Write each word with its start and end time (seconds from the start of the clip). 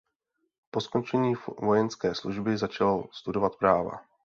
Po 0.71 0.81
skončení 0.81 1.33
vojenské 1.61 2.15
služby 2.15 2.57
začal 2.57 3.07
studovat 3.11 3.55
práva. 3.55 4.01